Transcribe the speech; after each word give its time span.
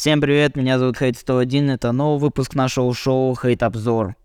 Всем 0.00 0.22
привет, 0.22 0.56
меня 0.56 0.78
зовут 0.78 0.96
Хейт 0.96 1.18
101, 1.18 1.72
это 1.72 1.92
новый 1.92 2.18
выпуск 2.18 2.54
нашего 2.54 2.94
шоу 2.94 3.36
Хейт 3.36 3.62
Обзор. 3.62 4.16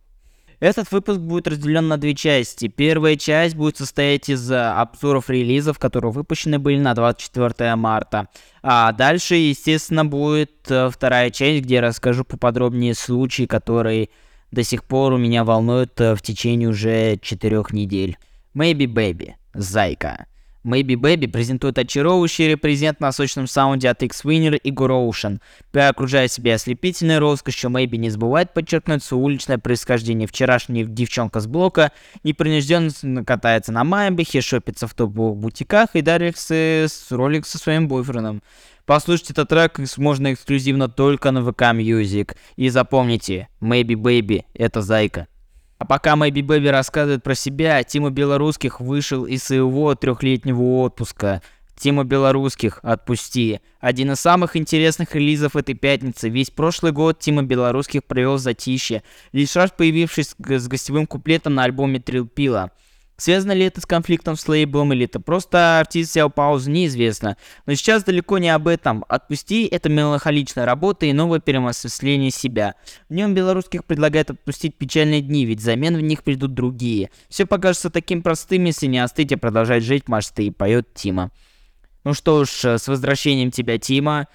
Этот 0.61 0.89
выпуск 0.89 1.19
будет 1.19 1.49
разделен 1.49 1.89
на 1.89 1.97
две 1.97 2.15
части. 2.15 2.69
Первая 2.69 3.17
часть 3.17 3.57
будет 3.57 3.75
состоять 3.75 4.29
из 4.29 4.49
э, 4.49 4.55
обзоров 4.55 5.29
релизов, 5.29 5.77
которые 5.77 6.13
выпущены 6.13 6.59
были 6.59 6.79
на 6.79 6.93
24 6.93 7.75
марта. 7.75 8.29
А 8.63 8.93
дальше, 8.93 9.35
естественно, 9.35 10.05
будет 10.05 10.71
э, 10.71 10.89
вторая 10.89 11.29
часть, 11.29 11.65
где 11.65 11.75
я 11.75 11.81
расскажу 11.81 12.23
поподробнее 12.23 12.95
случаи, 12.95 13.43
которые 13.43 14.07
до 14.51 14.63
сих 14.63 14.85
пор 14.85 15.11
у 15.11 15.17
меня 15.17 15.43
волнуют 15.43 15.99
э, 15.99 16.15
в 16.15 16.21
течение 16.21 16.69
уже 16.69 17.17
четырех 17.17 17.73
недель. 17.73 18.17
Maybe 18.55 18.85
Baby, 18.85 19.33
Зайка. 19.53 20.27
Maybe 20.65 20.95
Baby 20.95 21.27
презентует 21.27 21.77
очаровывающий 21.77 22.47
репрезент 22.49 22.99
на 22.99 23.11
сочном 23.11 23.45
саунде 23.45 23.87
от 23.87 24.01
X-Winner 24.01 24.57
и 24.57 24.71
Gorotion, 24.71 25.39
окружая 25.73 26.27
себя 26.27 26.55
ослепительной 26.55 27.19
роскошью, 27.19 27.69
Maybe 27.69 27.97
не 27.97 28.09
забывает 28.09 28.53
подчеркнуть 28.53 29.03
свое 29.03 29.23
уличное 29.23 29.59
происхождение. 29.59 30.27
Вчерашняя 30.27 30.85
девчонка 30.85 31.39
с 31.39 31.45
блока 31.45 31.91
непринужденно 32.23 33.23
катается 33.23 33.71
на 33.71 33.83
Майбахе, 33.83 34.41
шопится 34.41 34.87
в 34.87 34.93
топовых 34.95 35.37
бутиках 35.37 35.89
и 35.93 36.01
дарит 36.01 36.37
с 36.37 37.07
ролик 37.11 37.45
со 37.45 37.59
своим 37.59 37.87
бойфрендом. 37.87 38.41
Послушайте 38.85 39.33
этот 39.33 39.49
трек 39.49 39.79
можно 39.97 40.33
эксклюзивно 40.33 40.89
только 40.89 41.31
на 41.31 41.39
VK 41.39 41.75
Music. 41.77 42.35
И 42.55 42.69
запомните, 42.69 43.49
Maybe 43.61 43.93
Baby— 43.93 44.45
это 44.53 44.81
зайка. 44.81 45.27
А 45.77 45.85
пока 45.85 46.15
Мэйби 46.15 46.41
Бэби 46.41 46.67
рассказывает 46.67 47.23
про 47.23 47.35
себя, 47.35 47.83
Тима 47.83 48.09
Белорусских 48.09 48.79
вышел 48.79 49.25
из 49.25 49.43
своего 49.43 49.93
трехлетнего 49.95 50.61
отпуска. 50.61 51.41
Тима 51.77 52.05
Белорусских 52.05 52.79
«Отпусти». 52.83 53.59
Один 53.81 54.13
из 54.13 54.21
самых 54.21 54.55
интересных 54.55 55.13
релизов 55.13 55.57
этой 55.57 55.75
пятницы. 55.75 56.29
Весь 56.29 56.49
прошлый 56.49 56.93
год 56.93 57.19
Тима 57.19 57.43
Белорусских 57.43 58.05
провел 58.05 58.35
в 58.35 58.39
затишье, 58.39 59.03
лишь 59.33 59.57
раз 59.57 59.71
появившись 59.71 60.35
с 60.39 60.67
гостевым 60.67 61.05
куплетом 61.05 61.55
на 61.55 61.63
альбоме 61.63 61.99
Трилпила. 61.99 62.71
Связано 63.17 63.53
ли 63.53 63.65
это 63.65 63.79
с 63.79 63.85
конфликтом 63.85 64.35
с 64.35 64.45
лейблом 64.47 64.91
или 64.91 65.05
это 65.05 65.21
просто 65.21 65.79
артист 65.79 66.11
взял 66.11 66.29
паузу, 66.29 66.69
неизвестно. 66.69 67.37
Но 67.65 67.73
сейчас 67.73 68.03
далеко 68.03 68.39
не 68.39 68.49
об 68.49 68.67
этом. 68.67 69.05
«Отпусти»— 69.07 69.65
это 69.71 69.87
меланхоличная 69.87 70.65
работа 70.65 71.05
и 71.05 71.13
новое 71.13 71.39
переосмысление 71.39 72.31
себя. 72.31 72.75
В 73.07 73.13
нем 73.13 73.33
белорусских 73.33 73.85
предлагает 73.85 74.31
отпустить 74.31 74.75
печальные 74.75 75.21
дни, 75.21 75.45
ведь 75.45 75.59
взамен 75.59 75.95
в 75.95 76.01
них 76.01 76.23
придут 76.23 76.53
другие. 76.53 77.09
Все 77.29 77.45
покажется 77.45 77.89
таким 77.89 78.21
простым, 78.21 78.65
если 78.65 78.87
не 78.87 78.99
остыть 78.99 79.31
и 79.31 79.37
продолжать 79.37 79.83
жить 79.83 80.09
мечты, 80.09 80.51
поет 80.51 80.93
Тима. 80.93 81.31
Ну 82.03 82.13
что 82.13 82.43
ж, 82.43 82.77
с 82.77 82.87
возвращением 82.87 83.49
тебя, 83.49 83.77
Тима, 83.77 84.27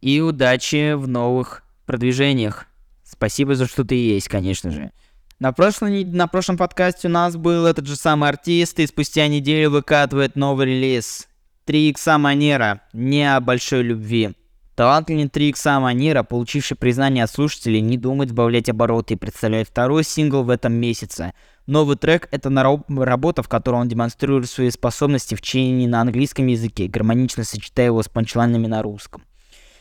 и 0.00 0.20
удачи 0.20 0.94
в 0.94 1.08
новых 1.08 1.64
продвижениях. 1.84 2.66
Спасибо 3.02 3.56
за 3.56 3.66
что 3.66 3.84
ты 3.84 3.96
есть, 3.96 4.28
конечно 4.28 4.70
же. 4.70 4.92
На, 5.40 5.54
прошлой, 5.54 6.04
на 6.04 6.26
прошлом 6.26 6.58
подкасте 6.58 7.08
у 7.08 7.10
нас 7.10 7.34
был 7.34 7.64
этот 7.64 7.86
же 7.86 7.96
самый 7.96 8.28
артист, 8.28 8.78
и 8.78 8.86
спустя 8.86 9.26
неделю 9.26 9.70
выкатывает 9.70 10.36
новый 10.36 10.66
релиз. 10.66 11.28
3 11.64 11.88
икса 11.88 12.18
Манера, 12.18 12.82
не 12.92 13.24
о 13.24 13.40
большой 13.40 13.82
любви. 13.82 14.32
Талантливый 14.74 15.30
3 15.30 15.48
икса 15.48 15.80
Манера, 15.80 16.24
получивший 16.24 16.76
признание 16.76 17.24
от 17.24 17.30
слушателей, 17.30 17.80
не 17.80 17.96
думает 17.96 18.28
сбавлять 18.28 18.68
обороты 18.68 19.14
и 19.14 19.16
представляет 19.16 19.68
второй 19.68 20.04
сингл 20.04 20.42
в 20.42 20.50
этом 20.50 20.74
месяце. 20.74 21.32
Новый 21.66 21.96
трек— 21.96 22.28
это 22.32 22.50
работа, 22.50 23.42
в 23.42 23.48
которой 23.48 23.76
он 23.76 23.88
демонстрирует 23.88 24.50
свои 24.50 24.68
способности 24.68 25.36
в 25.36 25.40
чтении 25.40 25.86
на 25.86 26.02
английском 26.02 26.48
языке, 26.48 26.86
гармонично 26.86 27.44
сочетая 27.44 27.86
его 27.86 28.02
с 28.02 28.10
панчлайнами 28.10 28.66
на 28.66 28.82
русском. 28.82 29.24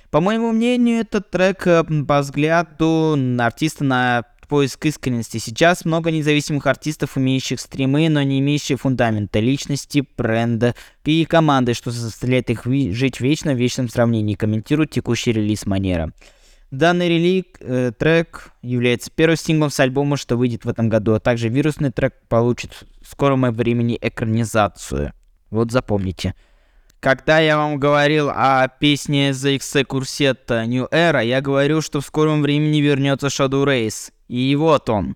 По 0.09 0.21
моему 0.21 0.53
мнению, 0.53 1.01
этот 1.01 1.29
трек, 1.29 1.67
э, 1.67 1.83
по 1.83 2.21
взгляду 2.21 3.17
артиста 3.39 3.83
на 3.83 4.23
поиск 4.50 4.86
искренности. 4.86 5.38
Сейчас 5.38 5.86
много 5.86 6.11
независимых 6.11 6.67
артистов, 6.67 7.16
умеющих 7.16 7.61
стримы, 7.61 8.09
но 8.09 8.22
не 8.23 8.39
имеющих 8.39 8.81
фундамента, 8.81 9.40
личности, 9.40 10.03
бренда 10.18 10.75
и 11.06 11.23
команды, 11.23 11.73
что 11.73 11.91
заставляет 11.91 12.50
их 12.50 12.66
жить 12.66 13.22
вечно 13.22 13.53
в 13.53 13.57
вечном 13.57 13.88
сравнении, 13.88 14.35
комментирует 14.35 14.91
текущий 14.91 15.31
релиз 15.31 15.66
Манера. 15.66 16.12
Данный 16.72 17.09
релик, 17.09 17.57
э, 17.62 17.91
трек 17.97 18.51
является 18.62 19.09
первым 19.09 19.38
синглом 19.38 19.69
с 19.69 19.79
альбома, 19.79 20.18
что 20.18 20.35
выйдет 20.35 20.66
в 20.66 20.69
этом 20.69 20.90
году, 20.90 21.13
а 21.13 21.19
также 21.19 21.50
вирусный 21.50 21.91
трек 21.91 22.13
получит 22.28 22.85
в 23.02 23.09
скором 23.09 23.41
времени 23.53 23.97
экранизацию. 24.00 25.13
Вот 25.50 25.72
запомните. 25.72 26.35
Когда 26.99 27.39
я 27.39 27.55
вам 27.55 27.79
говорил 27.79 28.29
о 28.29 28.67
песне 28.67 29.29
X 29.29 29.77
Курсетта 29.87 30.65
New 30.65 30.85
Era, 30.91 31.25
я 31.25 31.39
говорю, 31.39 31.81
что 31.81 32.01
в 32.01 32.05
скором 32.05 32.41
времени 32.41 32.81
вернется 32.81 33.27
Shadow 33.27 33.63
Race. 33.63 34.11
И 34.27 34.53
вот 34.57 34.89
он. 34.89 35.15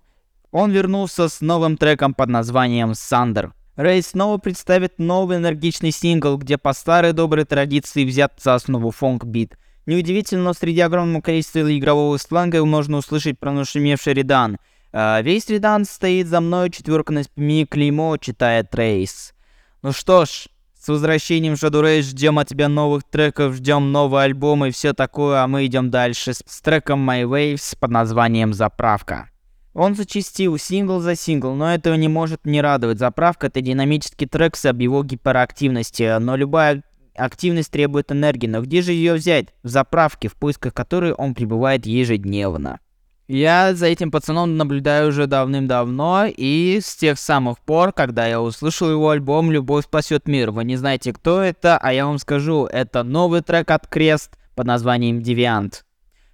Он 0.51 0.71
вернулся 0.71 1.27
с 1.27 1.41
новым 1.41 1.75
треком 1.75 2.13
под 2.13 2.29
названием 2.29 2.93
«Сандер». 2.93 3.53
Рэй 3.75 4.01
снова 4.01 4.37
представит 4.37 4.97
новый 4.97 5.37
энергичный 5.37 5.91
сингл, 5.91 6.37
где 6.37 6.57
по 6.57 6.71
старой 6.71 7.11
доброй 7.11 7.43
традиции 7.43 8.05
взят 8.05 8.33
за 8.41 8.53
основу 8.53 8.91
фонк-бит. 8.91 9.57
Неудивительно, 9.85 10.43
но 10.43 10.53
среди 10.53 10.79
огромного 10.79 11.21
количества 11.21 11.77
игрового 11.77 12.15
сленга 12.17 12.63
можно 12.63 12.97
услышать 12.97 13.39
про 13.39 13.51
нашумевший 13.51 14.13
редан. 14.13 14.57
А 14.93 15.21
весь 15.21 15.49
редан 15.49 15.83
стоит 15.83 16.27
за 16.27 16.39
мной, 16.39 16.69
четверка 16.69 17.11
на 17.11 17.23
спине, 17.23 17.65
клеймо, 17.65 18.15
читает 18.17 18.69
Трейс. 18.69 19.33
Ну 19.81 19.91
что 19.91 20.25
ж, 20.25 20.47
с 20.83 20.89
возвращением 20.89 21.53
Race 21.53 22.01
ждем 22.01 22.39
от 22.39 22.49
тебя 22.49 22.67
новых 22.67 23.05
треков, 23.05 23.53
ждем 23.53 23.93
новый 23.93 24.25
альбом 24.25 24.65
и 24.65 24.71
все 24.71 24.93
такое, 24.93 25.41
а 25.41 25.47
мы 25.47 25.65
идем 25.65 25.89
дальше 25.89 26.33
с, 26.33 26.43
с 26.45 26.59
треком 26.59 27.09
My 27.09 27.23
Waves 27.23 27.77
под 27.79 27.89
названием 27.89 28.53
«Заправка». 28.53 29.29
Он 29.73 29.95
зачистил 29.95 30.57
сингл 30.57 30.99
за 30.99 31.15
сингл, 31.15 31.53
но 31.53 31.73
этого 31.73 31.95
не 31.95 32.09
может 32.09 32.45
не 32.45 32.59
радовать. 32.59 32.99
Заправка— 32.99 33.47
это 33.47 33.61
динамический 33.61 34.27
трек 34.27 34.57
с 34.57 34.69
его 34.69 35.05
гиперактивности, 35.05 36.19
но 36.19 36.35
любая 36.35 36.83
активность 37.15 37.71
требует 37.71 38.11
энергии, 38.11 38.47
но 38.47 38.61
где 38.61 38.81
же 38.81 38.91
ее 38.91 39.13
взять? 39.13 39.53
В 39.63 39.69
заправке, 39.69 40.27
в 40.27 40.33
поисках 40.33 40.73
которой 40.73 41.13
он 41.13 41.33
пребывает 41.33 41.85
ежедневно. 41.85 42.81
Я 43.27 43.73
за 43.73 43.85
этим 43.85 44.11
пацаном 44.11 44.57
наблюдаю 44.57 45.07
уже 45.07 45.27
давным-давно, 45.27 46.25
и 46.27 46.79
с 46.83 46.93
тех 46.95 47.17
самых 47.17 47.57
пор, 47.59 47.93
когда 47.93 48.27
я 48.27 48.41
услышал 48.41 48.91
его 48.91 49.09
альбом 49.09 49.49
«Любовь 49.49 49.85
спасет 49.85 50.27
мир». 50.27 50.51
Вы 50.51 50.65
не 50.65 50.75
знаете, 50.75 51.13
кто 51.13 51.41
это, 51.41 51.77
а 51.77 51.93
я 51.93 52.05
вам 52.05 52.17
скажу, 52.17 52.65
это 52.65 53.03
новый 53.03 53.41
трек 53.41 53.71
от 53.71 53.87
Крест 53.87 54.37
под 54.55 54.67
названием 54.67 55.21
«Девиант». 55.21 55.85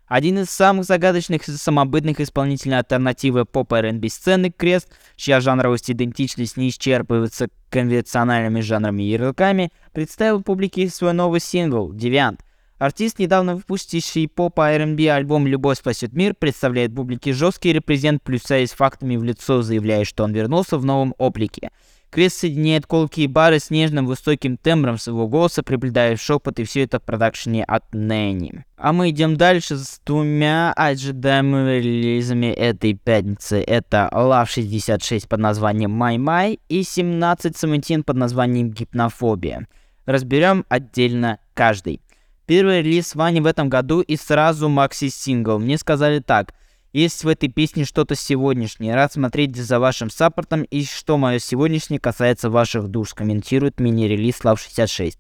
Один 0.07 0.39
из 0.39 0.49
самых 0.49 0.85
загадочных 0.85 1.47
и 1.47 1.51
самобытных 1.51 2.19
исполнителей 2.19 2.79
альтернативы 2.79 3.45
поп 3.45 3.73
R&B 3.73 4.09
сцены 4.09 4.51
Крест, 4.51 4.91
чья 5.16 5.39
жанровость 5.39 5.91
и 5.91 5.94
идентичность 5.94 6.57
не 6.57 6.69
исчерпывается 6.69 7.49
конвенциональными 7.69 8.61
жанрами 8.61 9.03
и 9.03 9.11
ярлыками, 9.11 9.72
представил 9.94 10.41
публике 10.41 10.89
свой 10.89 11.13
новый 11.13 11.39
сингл 11.39 11.94
«Девиант», 11.94 12.41
Артист, 12.79 13.19
недавно 13.19 13.56
выпустивший 13.57 14.29
поп 14.29 14.57
R&B 14.57 15.09
альбом 15.09 15.45
«Любовь 15.45 15.78
спасет 15.79 16.13
мир», 16.13 16.34
представляет 16.34 16.95
публике 16.95 17.34
жесткий 17.34 17.73
репрезент, 17.73 18.23
плюсаясь 18.23 18.72
фактами 18.72 19.17
в 19.17 19.23
лицо, 19.23 19.62
заявляя, 19.62 20.06
что 20.06 20.23
он 20.23 20.31
вернулся 20.31 20.78
в 20.78 20.85
новом 20.85 21.13
облике. 21.17 21.72
Крис 22.09 22.35
соединяет 22.35 22.88
колкие 22.88 23.28
бары 23.28 23.59
с 23.59 23.69
нежным 23.69 24.06
высоким 24.06 24.56
тембром 24.56 24.97
своего 24.97 25.28
голоса, 25.28 25.62
приблюдая 25.62 26.16
шепот 26.16 26.57
и 26.59 26.63
все 26.63 26.84
это 26.84 27.00
в 27.00 27.03
продакшене 27.03 27.66
от 27.66 27.84
Нэнни. 27.94 28.63
А 28.78 28.94
мы 28.94 29.09
идем 29.09 29.35
дальше 29.35 29.75
с 29.75 30.00
двумя 30.06 30.72
ожидаемыми 30.72 31.79
релизами 31.79 32.47
этой 32.47 32.94
пятницы. 32.94 33.61
Это 33.61 34.09
Love 34.13 34.47
66 34.47 35.28
под 35.28 35.40
названием 35.41 36.01
My 36.01 36.16
My 36.16 36.59
и 36.69 36.79
1717 36.81 38.06
под 38.06 38.16
названием 38.16 38.72
Гипнофобия. 38.72 39.67
Разберем 40.06 40.66
отдельно 40.69 41.40
каждый. 41.53 42.01
Первый 42.49 42.81
релиз 42.81 43.13
Вани 43.13 43.41
в 43.41 43.45
этом 43.45 43.69
году 43.69 44.01
и 44.01 44.15
сразу 44.15 44.69
макси-сингл. 44.69 45.59
Мне 45.59 45.78
сказали 45.78 46.17
так. 46.17 46.55
Есть 46.93 47.23
в 47.23 47.28
этой 47.28 47.47
песне 47.47 47.85
что-то 47.85 48.16
сегодняшнее. 48.16 48.96
Рад 48.96 49.13
смотреть 49.13 49.55
за 49.55 49.79
вашим 49.79 50.09
саппортом 50.09 50.63
и 50.63 50.84
что 50.84 51.19
мое 51.19 51.37
сегодняшнее 51.37 51.99
касается 51.99 52.49
ваших 52.49 52.87
душ, 52.87 53.13
комментирует 53.13 53.79
мини-релиз 53.79 54.40
Love 54.43 54.57
66. 54.61 55.19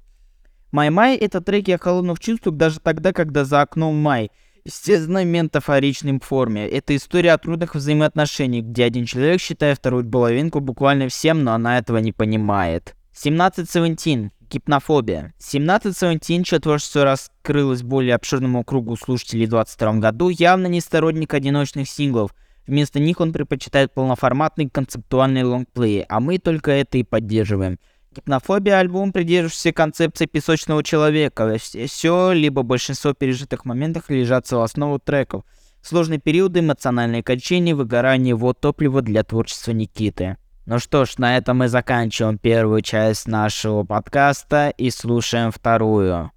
Май-май— 0.71 1.17
это 1.17 1.39
треки 1.39 1.69
о 1.69 1.77
холодных 1.77 2.19
чувствах 2.19 2.55
даже 2.55 2.79
тогда, 2.79 3.13
когда 3.13 3.45
за 3.45 3.61
окном 3.61 3.95
май. 3.95 4.31
Естественно, 4.65 5.23
метафоричной 5.23 6.19
форме. 6.21 6.67
Это 6.67 6.95
история 6.95 7.33
о 7.33 7.37
трудных 7.37 7.75
взаимоотношениях, 7.75 8.65
где 8.65 8.85
один 8.85 9.05
человек 9.05 9.39
считает 9.39 9.77
вторую 9.77 10.09
половинку 10.09 10.61
буквально 10.61 11.09
всем, 11.09 11.43
но 11.43 11.53
она 11.53 11.77
этого 11.77 11.99
не 11.99 12.11
понимает. 12.11 12.95
1717 13.11 14.31
гипнофобия. 14.49 15.33
1717, 15.37 16.45
чье 16.45 16.59
творчество 16.59 17.03
раскрылось 17.03 17.83
более 17.83 18.15
обширному 18.15 18.63
кругу 18.63 18.95
слушателей 18.97 19.45
в 19.45 19.49
2022 19.49 19.99
году, 19.99 20.29
явно 20.29 20.67
не 20.67 20.81
сторонник 20.81 21.33
одиночных 21.33 21.89
синглов. 21.89 22.33
Вместо 22.67 22.99
них 22.99 23.19
он 23.19 23.33
предпочитает 23.33 23.93
полноформатные 23.93 24.69
концептуальные 24.69 25.45
лонгплеи, 25.45 26.05
а 26.07 26.19
мы 26.19 26.37
только 26.37 26.71
это 26.71 26.97
и 26.97 27.03
поддерживаем. 27.03 27.79
Гипнофобия 28.15 28.79
альбом, 28.79 29.11
придерживающийся 29.11 29.71
концепции 29.71 30.25
песочного 30.25 30.83
человека. 30.83 31.57
Все, 31.57 32.31
либо 32.31 32.63
большинство 32.63 33.13
пережитых 33.13 33.65
моментов 33.65 34.09
лежат 34.09 34.49
в 34.49 34.59
основу 34.59 34.99
треков. 34.99 35.43
Сложные 35.81 36.19
периоды, 36.19 36.59
эмоциональные 36.59 37.23
качения, 37.23 37.75
выгорание– 37.75 38.35
вот 38.35 38.59
топливо 38.59 39.01
для 39.01 39.23
творчества 39.23 39.71
Никиты. 39.71 40.37
Ну 40.69 40.77
что 40.77 41.05
ж, 41.05 41.17
на 41.17 41.35
этом 41.35 41.57
мы 41.57 41.67
заканчиваем 41.67 42.37
первую 42.37 42.81
часть 42.81 43.27
нашего 43.27 43.83
подкаста 43.83 44.71
и 44.77 44.91
слушаем 44.91 45.51
вторую. 45.51 46.31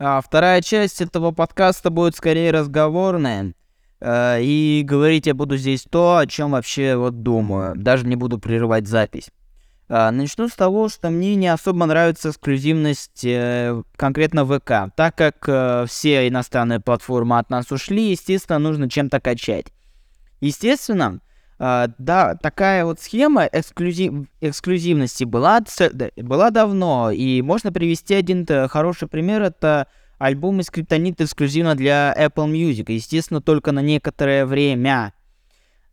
А 0.00 0.20
вторая 0.20 0.62
часть 0.62 1.00
этого 1.00 1.30
подкаста 1.30 1.90
будет 1.90 2.16
скорее 2.16 2.50
разговорная. 2.50 3.54
Э, 4.00 4.42
и 4.42 4.82
говорить 4.84 5.28
я 5.28 5.34
буду 5.34 5.56
здесь 5.56 5.84
то, 5.88 6.16
о 6.16 6.26
чем 6.26 6.50
вообще 6.50 6.96
вот 6.96 7.22
думаю. 7.22 7.76
Даже 7.76 8.04
не 8.04 8.16
буду 8.16 8.40
прерывать 8.40 8.88
запись. 8.88 9.30
Э, 9.88 10.10
начну 10.10 10.48
с 10.48 10.54
того, 10.54 10.88
что 10.88 11.10
мне 11.10 11.36
не 11.36 11.46
особо 11.46 11.86
нравится 11.86 12.30
эксклюзивность 12.30 13.24
э, 13.24 13.80
конкретно 13.94 14.44
ВК. 14.44 14.92
Так 14.96 15.14
как 15.14 15.88
все 15.88 16.26
иностранные 16.26 16.80
платформы 16.80 17.38
от 17.38 17.48
нас 17.48 17.70
ушли, 17.70 18.10
естественно, 18.10 18.58
нужно 18.58 18.90
чем-то 18.90 19.20
качать. 19.20 19.66
Естественно, 20.40 21.20
да, 21.58 22.36
такая 22.40 22.84
вот 22.84 23.00
схема 23.00 23.46
эксклюзив, 23.50 24.28
эксклюзивности 24.40 25.24
была, 25.24 25.60
была 26.16 26.50
давно, 26.50 27.10
и 27.10 27.42
можно 27.42 27.72
привести 27.72 28.14
один 28.14 28.46
хороший 28.68 29.08
пример, 29.08 29.42
это 29.42 29.88
альбом 30.18 30.60
из 30.60 30.70
Криптонит 30.70 31.20
эксклюзивно 31.20 31.74
для 31.74 32.14
Apple 32.16 32.50
Music, 32.50 32.92
естественно, 32.92 33.40
только 33.40 33.72
на 33.72 33.80
некоторое 33.80 34.46
время. 34.46 35.14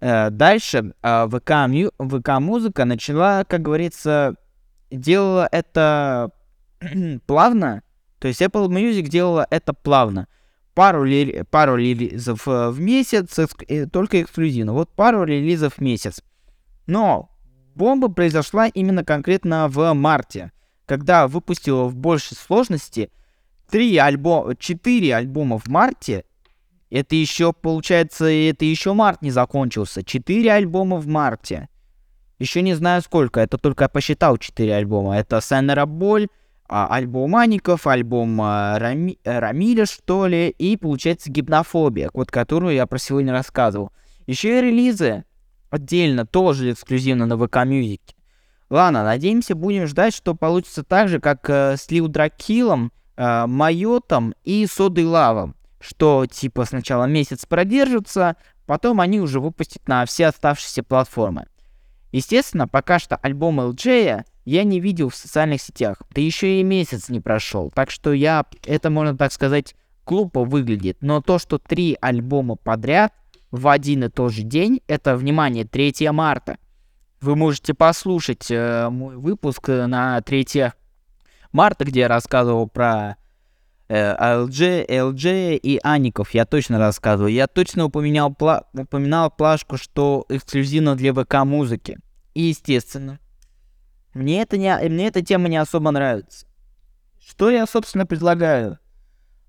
Uh, 0.01 0.29
дальше 0.29 0.93
uh, 1.01 1.27
VK, 1.27 1.91
VK 1.97 2.39
музыка 2.39 2.85
начала, 2.85 3.43
как 3.45 3.61
говорится, 3.61 4.35
делала 4.91 5.47
это 5.51 6.31
плавно, 7.25 7.81
то 8.19 8.27
есть 8.27 8.41
Apple 8.41 8.67
Music 8.67 9.03
делала 9.03 9.47
это 9.49 9.73
плавно 9.73 10.27
пару, 10.75 11.03
ли, 11.03 11.43
пару 11.49 11.77
релизов 11.77 12.47
э, 12.47 12.69
в 12.69 12.79
месяц, 12.79 13.39
э, 13.39 13.87
только 13.87 14.21
эксклюзивно. 14.21 14.73
Вот 14.73 14.91
пару 14.91 15.23
релизов 15.23 15.75
в 15.75 15.81
месяц. 15.81 16.21
Но 16.85 17.31
бомба 17.73 18.09
произошла 18.09 18.67
именно 18.67 19.03
конкретно 19.03 19.67
в 19.69 19.93
марте, 19.93 20.51
когда 20.85 21.27
выпустила 21.27 21.85
в 21.85 21.95
большей 21.95 22.37
сложности 22.37 23.09
три 23.69 23.97
альбома, 23.97 24.55
четыре 24.55 25.15
альбома 25.15 25.57
в 25.57 25.67
марте. 25.67 26.25
Это 26.91 27.15
еще, 27.15 27.51
получается, 27.53 28.25
это 28.25 28.65
еще 28.65 28.93
март 28.93 29.21
не 29.21 29.31
закончился. 29.31 30.03
Четыре 30.03 30.51
альбома 30.51 30.97
в 30.97 31.07
марте. 31.07 31.67
Еще 32.37 32.61
не 32.61 32.73
знаю 32.73 33.01
сколько, 33.01 33.39
это 33.39 33.57
только 33.57 33.85
я 33.85 33.89
посчитал 33.89 34.37
четыре 34.37 34.75
альбома. 34.75 35.17
Это 35.17 35.41
Сенера 35.41 35.85
Боль, 35.85 36.27
альбом 36.67 37.35
Аников, 37.35 37.87
альбом 37.87 38.41
а, 38.41 38.79
Рами, 38.79 39.19
Рамиля, 39.23 39.85
что 39.85 40.27
ли, 40.27 40.49
и 40.49 40.77
получается 40.77 41.29
гипнофобия, 41.29 42.09
вот 42.13 42.31
которую 42.31 42.73
я 42.73 42.87
про 42.87 42.97
сегодня 42.97 43.31
рассказывал. 43.31 43.91
Еще 44.25 44.57
и 44.57 44.61
релизы 44.61 45.25
отдельно, 45.69 46.25
тоже 46.25 46.71
эксклюзивно 46.71 47.25
на 47.25 47.37
ВК 47.37 47.57
Music. 47.57 48.01
Ладно, 48.69 49.03
надеемся, 49.03 49.53
будем 49.53 49.85
ждать, 49.85 50.15
что 50.15 50.33
получится 50.33 50.83
так 50.83 51.07
же, 51.07 51.19
как 51.19 51.47
э, 51.49 51.77
с 51.77 51.89
Лил 51.91 52.07
Дракилом, 52.07 52.91
э, 53.15 53.45
Майотом 53.45 54.33
и 54.43 54.65
Содой 54.65 55.05
Лавом. 55.05 55.55
Что 55.79 56.25
типа 56.25 56.65
сначала 56.65 57.05
месяц 57.05 57.45
продержится, 57.45 58.37
потом 58.65 59.01
они 59.01 59.19
уже 59.19 59.39
выпустят 59.39 59.87
на 59.87 60.03
все 60.07 60.27
оставшиеся 60.27 60.81
платформы. 60.81 61.45
Естественно, 62.15 62.65
пока 62.65 62.97
что 62.97 63.17
альбом 63.17 63.59
LJ 63.59 64.23
я 64.45 64.63
не 64.63 64.79
видел 64.79 65.09
в 65.09 65.15
социальных 65.15 65.61
сетях. 65.61 66.01
Да 66.11 66.21
еще 66.21 66.61
и 66.61 66.63
месяц 66.63 67.09
не 67.09 67.19
прошел. 67.19 67.71
Так 67.75 67.91
что 67.91 68.13
я, 68.13 68.45
это 68.65 68.89
можно 68.89 69.17
так 69.17 69.33
сказать, 69.33 69.75
глупо 70.05 70.45
выглядит. 70.45 70.99
Но 71.01 71.19
то, 71.19 71.39
что 71.39 71.57
три 71.57 71.97
альбома 71.99 72.55
подряд 72.55 73.11
в 73.51 73.67
один 73.67 74.05
и 74.05 74.09
тот 74.09 74.31
же 74.31 74.43
день, 74.43 74.79
это, 74.87 75.17
внимание, 75.17 75.65
3 75.65 76.09
марта. 76.11 76.57
Вы 77.19 77.35
можете 77.35 77.73
послушать 77.73 78.49
э, 78.49 78.87
мой 78.89 79.17
выпуск 79.17 79.67
на 79.67 80.21
3 80.21 80.71
марта, 81.51 81.83
где 81.83 81.99
я 81.99 82.07
рассказывал 82.07 82.69
про 82.69 83.17
э, 83.89 84.15
LG, 84.15 84.87
LG 84.87 85.57
и 85.57 85.81
Аников. 85.83 86.33
Я 86.33 86.45
точно 86.45 86.79
рассказывал. 86.79 87.27
Я 87.27 87.47
точно 87.47 87.83
упоминал, 87.83 88.33
пла 88.33 88.63
упоминал 88.71 89.29
плашку, 89.31 89.75
что 89.75 90.25
эксклюзивно 90.29 90.95
для 90.95 91.13
ВК 91.13 91.43
музыки. 91.43 91.97
И 92.35 92.43
естественно, 92.43 93.19
мне, 94.13 94.41
это 94.41 94.57
не, 94.57 94.77
мне 94.89 95.07
эта 95.07 95.23
тема 95.23 95.47
не 95.47 95.57
особо 95.57 95.89
нравится. 95.91 96.45
Что 97.25 97.49
я, 97.49 97.65
собственно, 97.65 98.05
предлагаю? 98.05 98.77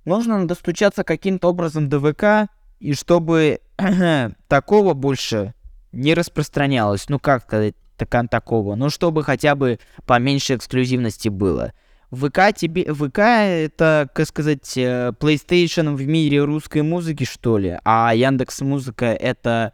Нужно 0.05 0.47
достучаться 0.49 1.05
каким-то 1.05 1.49
образом 1.49 1.89
до 1.89 2.01
ВК, 2.01 2.51
и 2.79 2.95
чтобы 2.95 3.61
такого 4.49 4.95
больше 4.95 5.55
не 5.93 6.15
распространялось. 6.15 7.09
Ну, 7.09 7.19
как 7.19 7.43
сказать, 7.43 7.75
так, 7.97 8.31
такого? 8.31 8.77
Ну, 8.77 8.89
чтобы 8.89 9.25
хотя 9.25 9.57
бы 9.57 9.81
поменьше 10.07 10.55
эксклюзивности 10.55 11.29
было. 11.29 11.73
ВК 12.13 12.55
тебе... 12.55 12.93
ВК 12.95 13.19
это, 13.19 14.09
как 14.15 14.29
сказать, 14.29 14.77
э, 14.77 15.13
PlayStation 15.19 15.95
в 15.95 16.07
мире 16.07 16.45
русской 16.45 16.83
музыки, 16.83 17.25
что 17.25 17.59
ли? 17.59 17.79
А 17.85 18.15
Яндекс 18.15 18.61
Музыка 18.61 19.07
это 19.07 19.73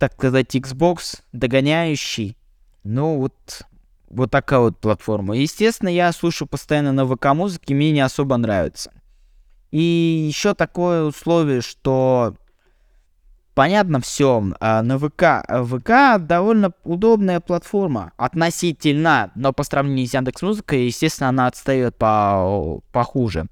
так 0.00 0.14
сказать, 0.14 0.56
Xbox 0.56 1.20
догоняющий. 1.32 2.36
Ну, 2.82 3.18
вот, 3.18 3.34
вот 4.08 4.30
такая 4.30 4.60
вот 4.60 4.78
платформа. 4.78 5.36
Естественно, 5.36 5.90
я 5.90 6.10
слушаю 6.12 6.48
постоянно 6.48 6.92
на 6.92 7.06
ВК-музыке, 7.06 7.74
мне 7.74 7.92
не 7.92 8.00
особо 8.00 8.38
нравится. 8.38 8.92
И 9.70 10.26
еще 10.26 10.54
такое 10.54 11.04
условие, 11.04 11.60
что 11.60 12.34
понятно 13.54 14.00
все, 14.00 14.42
а 14.58 14.82
на 14.82 14.98
ВК. 14.98 15.44
ВК 15.66 16.18
довольно 16.18 16.72
удобная 16.82 17.40
платформа 17.40 18.12
относительно, 18.16 19.30
но 19.34 19.52
по 19.52 19.64
сравнению 19.64 20.08
с 20.08 20.14
Яндекс 20.14 20.40
Музыкой, 20.40 20.86
естественно, 20.86 21.28
она 21.28 21.46
отстает 21.46 21.94
по 21.96 22.80
похуже. 22.90 23.48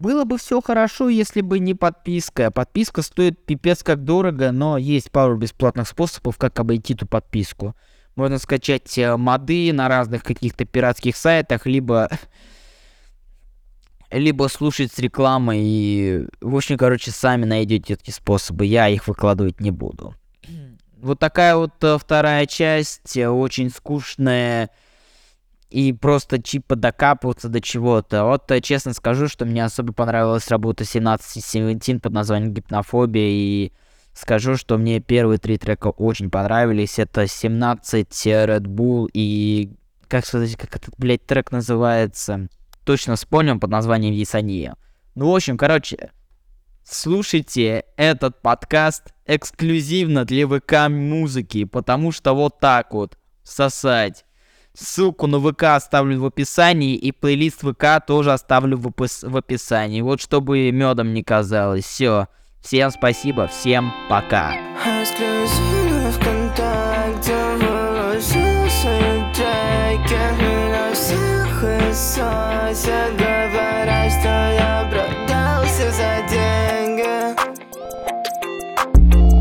Было 0.00 0.24
бы 0.24 0.38
все 0.38 0.60
хорошо, 0.60 1.08
если 1.08 1.40
бы 1.40 1.58
не 1.58 1.74
подписка. 1.74 2.50
Подписка 2.50 3.02
стоит 3.02 3.44
пипец 3.44 3.82
как 3.82 4.04
дорого, 4.04 4.52
но 4.52 4.78
есть 4.78 5.10
пару 5.10 5.36
бесплатных 5.36 5.88
способов, 5.88 6.38
как 6.38 6.58
обойти 6.60 6.94
эту 6.94 7.06
подписку. 7.06 7.74
Можно 8.14 8.38
скачать 8.38 8.96
э, 8.98 9.16
моды 9.16 9.72
на 9.72 9.88
разных 9.88 10.22
каких-то 10.22 10.64
пиратских 10.64 11.16
сайтах, 11.16 11.66
либо 11.66 12.08
либо 14.10 14.48
слушать 14.48 14.92
с 14.92 14.98
рекламой 14.98 15.60
и, 15.62 16.26
в 16.40 16.56
общем, 16.56 16.78
короче, 16.78 17.10
сами 17.10 17.44
найдете 17.44 17.94
эти 17.94 18.10
способы. 18.10 18.64
Я 18.66 18.88
их 18.88 19.06
выкладывать 19.06 19.60
не 19.60 19.70
буду. 19.70 20.14
Вот 21.00 21.20
такая 21.20 21.54
вот 21.54 21.74
э, 21.84 21.96
вторая 21.96 22.46
часть, 22.46 23.16
э, 23.16 23.28
очень 23.28 23.70
скучная 23.70 24.70
и 25.70 25.92
просто 25.92 26.42
чипа 26.42 26.76
докапываться 26.76 27.48
до 27.48 27.60
чего-то. 27.60 28.24
Вот 28.24 28.50
э, 28.50 28.60
честно 28.60 28.94
скажу, 28.94 29.28
что 29.28 29.44
мне 29.44 29.64
особо 29.64 29.92
понравилась 29.92 30.48
работа 30.48 30.84
17-17 30.84 32.00
под 32.00 32.12
названием 32.12 32.54
Гипнофобия, 32.54 33.28
и 33.28 33.72
скажу, 34.14 34.56
что 34.56 34.78
мне 34.78 35.00
первые 35.00 35.38
три 35.38 35.58
трека 35.58 35.88
очень 35.88 36.30
понравились. 36.30 36.98
Это 36.98 37.26
17 37.26 38.08
Red 38.26 38.62
Bull 38.62 39.08
и... 39.12 39.74
Как 40.08 40.24
сказать, 40.24 40.56
как 40.56 40.74
этот, 40.74 40.94
блядь, 40.96 41.26
трек 41.26 41.52
называется? 41.52 42.48
Точно 42.84 43.16
вспомним 43.16 43.60
под 43.60 43.70
названием 43.70 44.14
Ясания. 44.14 44.74
Ну, 45.14 45.30
в 45.30 45.36
общем, 45.36 45.58
короче, 45.58 46.12
слушайте 46.82 47.84
этот 47.98 48.40
подкаст 48.40 49.12
эксклюзивно 49.26 50.24
для 50.24 50.48
ВК-музыки, 50.48 51.64
потому 51.64 52.10
что 52.10 52.32
вот 52.32 52.58
так 52.58 52.94
вот 52.94 53.18
сосать 53.42 54.24
Ссылку 54.78 55.26
на 55.26 55.40
ВК 55.40 55.64
оставлю 55.64 56.20
в 56.20 56.26
описании, 56.26 56.94
и 56.94 57.10
плейлист 57.10 57.62
ВК 57.62 58.04
тоже 58.06 58.32
оставлю 58.32 58.76
в, 58.76 58.92
в 58.96 59.36
описании. 59.36 60.02
Вот 60.02 60.20
чтобы 60.20 60.70
медом 60.70 61.12
не 61.14 61.24
казалось. 61.24 61.84
Все. 61.84 62.28
Всем 62.62 62.90
спасибо, 62.90 63.48
всем 63.48 63.92
пока. 64.08 64.54
Эксклюзивно 64.84 65.68